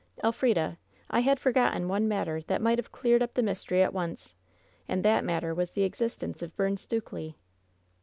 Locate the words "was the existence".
5.53-6.41